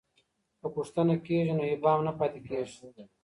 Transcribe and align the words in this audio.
که 0.61 0.67
پوښتنه 0.75 1.15
کېږي 1.25 1.53
نو 1.57 1.63
ابهام 1.73 1.99
نه 2.07 2.13
پاته 2.17 2.39
کېږي. 2.47 2.85